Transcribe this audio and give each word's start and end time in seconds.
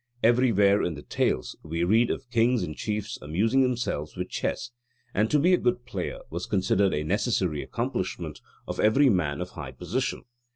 Everywhere 0.23 0.81
in 0.81 0.95
the 0.95 1.03
Tales 1.03 1.55
we 1.61 1.83
read 1.83 2.09
of 2.09 2.27
kings 2.31 2.63
and 2.63 2.75
chiefs 2.75 3.19
amusing 3.21 3.61
themselves 3.61 4.15
with 4.17 4.29
chess, 4.31 4.71
and 5.13 5.29
to 5.29 5.37
be 5.37 5.53
a 5.53 5.57
good 5.59 5.85
player 5.85 6.21
was 6.31 6.47
considered 6.47 6.91
a 6.95 7.03
necessary 7.03 7.61
accomplishment 7.61 8.41
of 8.67 8.79
every 8.79 9.09
man 9.09 9.41
of 9.41 9.51
high 9.51 9.73
position. 9.73 10.23